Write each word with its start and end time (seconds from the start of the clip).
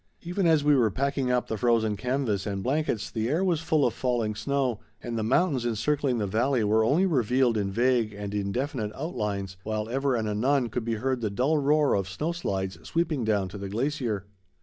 Even 0.23 0.47
as 0.47 0.63
we 0.63 0.75
were 0.75 0.89
packing 0.89 1.29
up 1.29 1.45
the 1.47 1.57
frozen 1.59 1.95
canvas 1.95 2.47
and 2.47 2.63
blankets, 2.63 3.11
the 3.11 3.29
air 3.29 3.43
was 3.43 3.61
full 3.61 3.85
of 3.85 3.93
falling 3.93 4.33
snow 4.33 4.79
and 4.99 5.15
the 5.15 5.21
mountains 5.21 5.63
encircling 5.63 6.17
the 6.17 6.25
valley 6.25 6.63
were 6.63 6.83
only 6.83 7.05
revealed 7.05 7.55
in 7.55 7.69
vague 7.69 8.11
and 8.11 8.33
indefinite 8.33 8.91
outlines, 8.95 9.57
while 9.61 9.87
ever 9.89 10.15
and 10.15 10.27
anon 10.27 10.69
could 10.69 10.85
be 10.85 10.95
heard 10.95 11.21
the 11.21 11.29
dull 11.29 11.59
roar 11.59 11.93
of 11.93 12.09
snow 12.09 12.31
slides 12.31 12.79
sweeping 12.81 13.23
down 13.23 13.47
to 13.47 13.59
the 13.59 13.69
glacier. 13.69 14.25